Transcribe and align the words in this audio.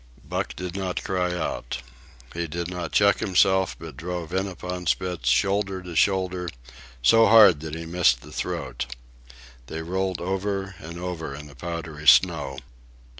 Buck 0.27 0.55
did 0.55 0.75
not 0.75 1.03
cry 1.03 1.31
out. 1.37 1.77
He 2.33 2.47
did 2.47 2.71
not 2.71 2.91
check 2.91 3.19
himself, 3.19 3.75
but 3.77 3.95
drove 3.97 4.33
in 4.33 4.47
upon 4.47 4.87
Spitz, 4.87 5.29
shoulder 5.29 5.83
to 5.83 5.95
shoulder, 5.95 6.49
so 7.03 7.27
hard 7.27 7.59
that 7.59 7.75
he 7.75 7.85
missed 7.85 8.21
the 8.21 8.31
throat. 8.31 8.95
They 9.67 9.83
rolled 9.83 10.19
over 10.19 10.73
and 10.79 10.97
over 10.97 11.35
in 11.35 11.45
the 11.45 11.55
powdery 11.55 12.07
snow. 12.07 12.57